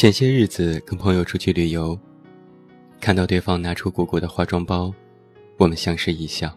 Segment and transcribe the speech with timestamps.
[0.00, 1.98] 前些日子跟朋友出去旅游，
[3.02, 4.90] 看到对方拿出鼓鼓的化妆包，
[5.58, 6.50] 我们相视一笑。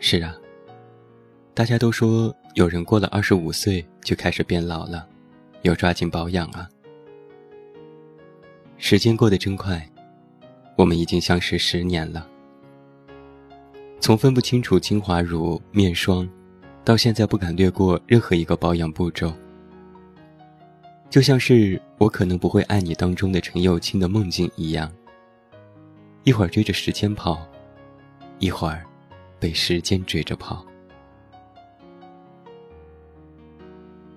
[0.00, 0.34] 是啊，
[1.54, 5.06] 大家都说有人过了二十五岁就开始变老了，
[5.62, 6.68] 要抓紧保养啊。
[8.76, 9.88] 时间过得真快，
[10.74, 12.26] 我们已经相识十年了。
[14.00, 16.28] 从分不清楚精华乳、面霜，
[16.84, 19.32] 到现在不敢略过任何一个保养步骤，
[21.10, 24.90] 就像是我可能不会爱你当中的陈幼卿的梦境一样，
[26.22, 27.44] 一会儿追着时间跑，
[28.38, 28.86] 一会儿
[29.40, 30.64] 被时间追着跑。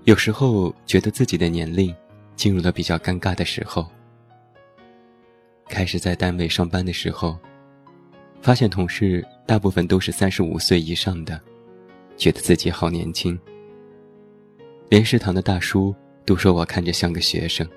[0.04, 1.94] 有时候觉得自己的年龄
[2.36, 3.90] 进入了比较尴尬的时候。
[5.68, 7.36] 开始在单位上班的时候，
[8.40, 11.42] 发现同事大部分都是三十五岁以上的，
[12.18, 13.40] 觉得自己好年轻。
[14.90, 15.96] 连食堂的大叔
[16.26, 17.68] 都说我看着像个学生。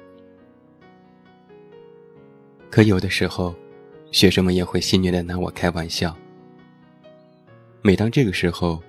[2.70, 3.54] 可有的时候，
[4.10, 6.16] 学生们也会戏谑的拿我开玩笑。
[7.82, 8.82] 每当这个时候，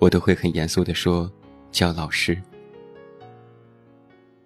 [0.00, 1.30] 我都会很严肃的说
[1.70, 2.40] ：“叫老师。”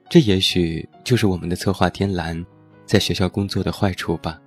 [0.08, 2.44] 这也许就是我们的策划天蓝。
[2.86, 4.40] 在学校工作的坏处吧。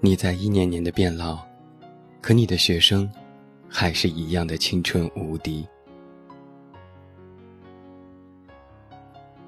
[0.00, 1.44] 你在一年年的变老，
[2.20, 3.10] 可你的学生，
[3.68, 5.66] 还是一样的青春无敌。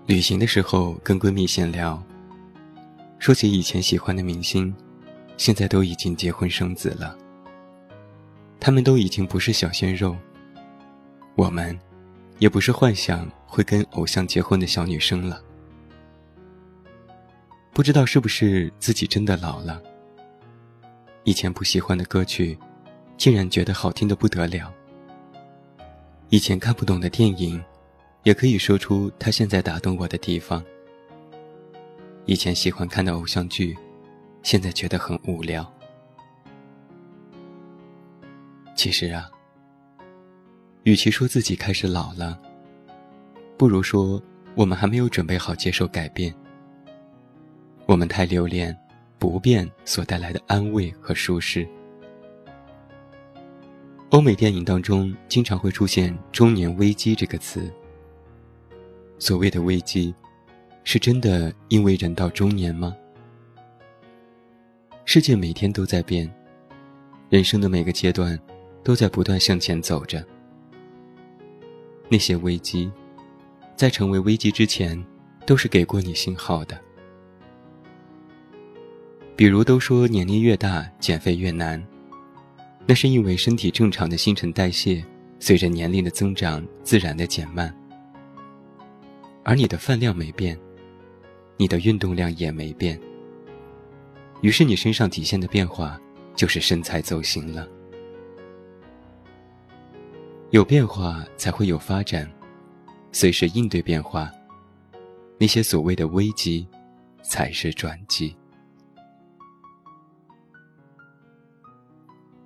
[0.07, 2.03] 旅行的时候跟闺蜜闲聊，
[3.19, 4.75] 说起以前喜欢的明星，
[5.39, 7.17] 现在都已经结婚生子了。
[8.61, 10.15] 他们都已经不是小鲜肉，
[11.37, 11.79] 我们，
[12.39, 15.43] 也不是幻想会跟偶像结婚的小女生了。
[17.73, 19.83] 不知道是不是自己真的老了。
[21.25, 22.59] 以前不喜欢的歌曲，
[23.17, 24.71] 竟然觉得好听的不得了。
[26.29, 27.63] 以前看不懂的电影，
[28.25, 30.65] 也可以说出他现在打动我的地方。
[32.25, 33.77] 以前喜欢看的偶像剧，
[34.43, 35.71] 现在觉得很无聊。
[38.75, 39.31] 其实啊，
[40.85, 42.41] 与其说自己开始老了，
[43.59, 44.21] 不如说
[44.55, 46.35] 我们还没有准备好接受改变。
[47.85, 48.75] 我们太留恋
[49.19, 51.69] 不变所带来的安慰和舒适。
[54.09, 57.71] 欧美电影当中经常会出现“中年危机”这个词。
[59.25, 60.15] 所谓的危机，
[60.83, 62.95] 是真的因为人到中年吗？
[65.07, 66.31] 世界每天都在变，
[67.31, 68.39] 人生的每个阶段
[68.83, 70.23] 都在不断向前走着。
[72.11, 72.93] 那些危机，
[73.75, 75.03] 在成为危机之前，
[75.47, 76.79] 都是给过你信号的。
[79.35, 81.83] 比如都说年龄越大减肥越难，
[82.85, 85.03] 那是因为身体正常的新陈代谢
[85.41, 87.75] 随着年龄的增长自然的减慢，
[89.45, 90.59] 而你的饭量没变，
[91.59, 92.99] 你的运动量也没变，
[94.41, 96.01] 于是你身上体现的变化
[96.35, 97.69] 就是身材走形了。
[100.51, 102.31] 有变化才会有发展，
[103.13, 104.31] 随时应对变化，
[105.39, 106.67] 那些所谓的危机，
[107.23, 108.35] 才是转机。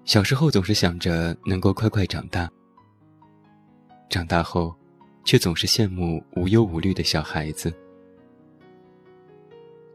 [0.05, 2.51] 小时候总是想着能够快快长大，
[4.09, 4.75] 长大后，
[5.29, 7.71] 却总是羡慕无忧无虑的小孩子。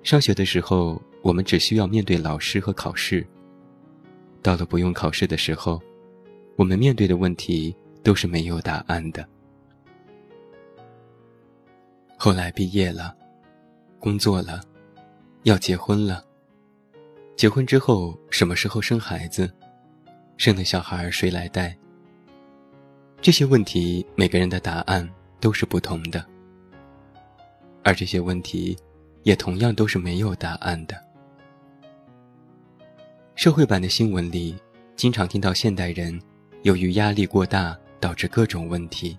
[0.04, 3.26] 上学的时候，我们只需要面对老师和考试；
[4.44, 5.82] 到了不用考试的时候，
[6.56, 9.28] 我们面对的问题都是没有答案的。
[12.16, 13.18] 后来毕业了，
[13.98, 14.62] 工作了，
[15.46, 16.24] 要结婚了。
[17.36, 19.52] 结婚之后，什么时候生孩子？
[20.38, 21.76] 生了小孩谁来带？
[23.20, 25.10] 这些问题每个人的答案
[25.44, 26.26] 都是不同的，
[27.84, 28.78] 而这些问题
[29.24, 30.96] 也同样都是没有答案的。
[33.36, 34.56] 社会版的新闻里，
[34.96, 36.18] 经常听到现代人
[36.62, 39.18] 由于压力过大导致各种问题。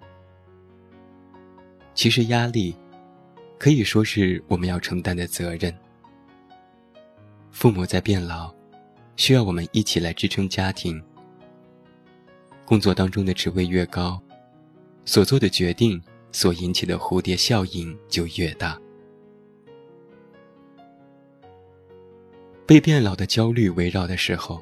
[1.93, 2.75] 其实压力
[3.59, 5.77] 可以说是我们要承担的责任。
[7.51, 8.51] 父母在变老。
[9.17, 11.01] 需要我们一起来支撑家庭。
[12.65, 14.21] 工作当中的职位越高，
[15.05, 16.03] 所做的决定
[16.35, 18.77] 所引起的蝴蝶效应就越大。
[22.67, 24.61] 被变老的焦虑围绕的时候，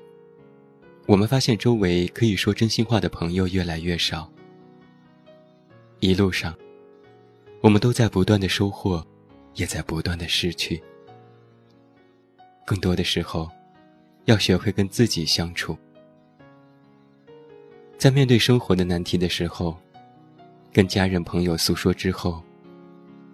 [1.06, 4.30] 我们发现周围可以说真心话的朋友越来越少。
[6.00, 6.54] 一路上，
[7.62, 9.02] 我们都在不断的收获，
[9.54, 10.82] 也在不断的失去。
[12.66, 13.50] 更多的时候。
[14.26, 15.76] 要学会跟自己相处，
[17.98, 19.76] 在面对生活的难题的时候，
[20.72, 22.42] 跟家人朋友诉说之后，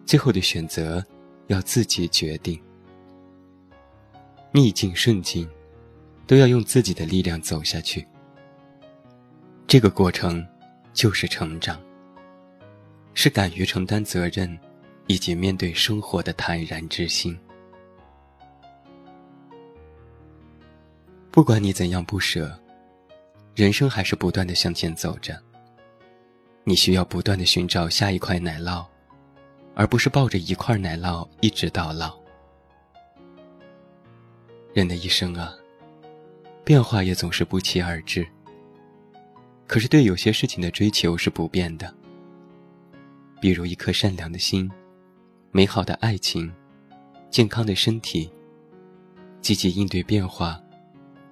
[0.04, 1.04] 最后的选择
[1.46, 2.60] 要自己决定。
[4.50, 5.48] 逆境顺境，
[6.26, 8.04] 都要用自己的力量走下去。
[9.68, 10.44] 这个过程，
[10.92, 11.80] 就是成长，
[13.14, 14.58] 是敢于承担责任，
[15.06, 17.38] 以及面对生活的坦然之心。
[21.30, 22.58] 不管你怎样不舍，
[23.54, 25.40] 人生还是不断的向前走着。
[26.68, 28.84] 你需要不断的寻找下一块奶酪，
[29.74, 32.14] 而不是抱着一块奶酪一直到老。
[34.74, 35.54] 人的一生啊，
[36.66, 38.28] 变化也总是不期而至。
[39.66, 41.90] 可是对有些事情的追求是不变的，
[43.40, 44.70] 比如一颗善良的心、
[45.50, 46.52] 美好的爱情、
[47.30, 48.30] 健康的身体、
[49.40, 50.62] 积极应对变化、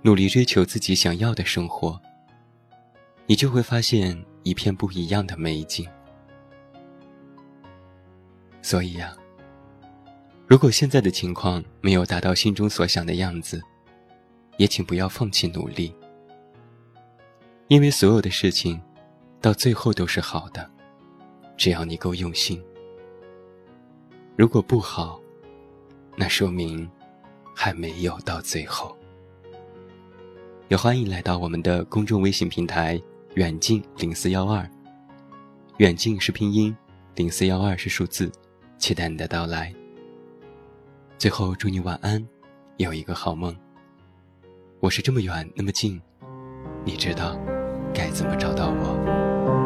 [0.00, 2.00] 努力追求自己想要的生活，
[3.26, 4.18] 你就会发现。
[4.46, 5.84] 一片不一样的美景。
[8.62, 9.12] 所以呀，
[10.46, 13.60] 如果现在的情况没有达到心中所想的样子，
[14.56, 15.92] 也请不要放弃努力，
[17.66, 18.80] 因为所有的事情，
[19.40, 20.70] 到最后都是好的，
[21.56, 22.62] 只要你够用心。
[24.36, 25.20] 如果不好，
[26.14, 26.88] 那说明
[27.52, 28.96] 还没有到最后。
[30.68, 33.02] 也欢迎来到我们的公众微信平台。
[33.36, 34.66] 远近零四幺二，
[35.76, 36.74] 远近是拼音，
[37.16, 38.32] 零四幺二是数字，
[38.78, 39.70] 期待你的到来。
[41.18, 42.26] 最后祝你晚安，
[42.78, 43.54] 有一个好梦。
[44.80, 46.00] 我是这么远那么近，
[46.82, 47.38] 你知道
[47.92, 49.65] 该怎么找到我。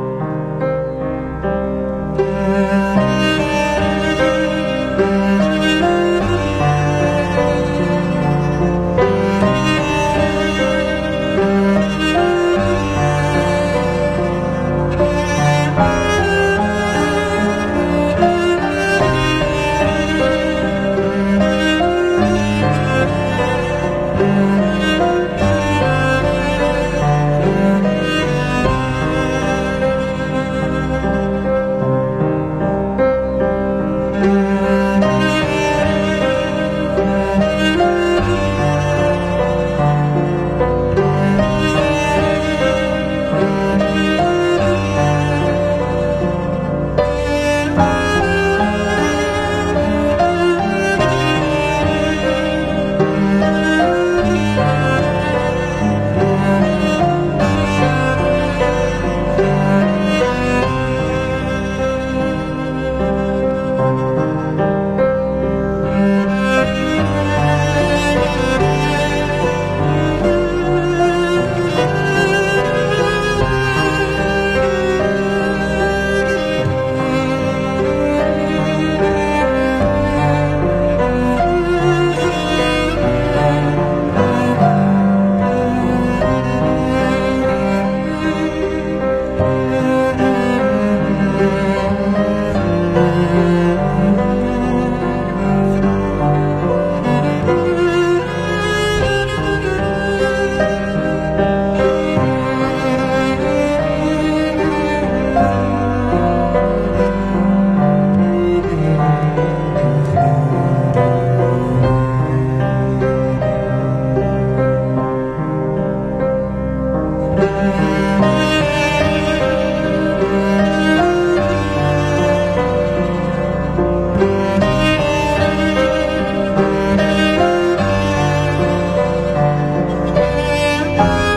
[131.00, 131.29] Bye.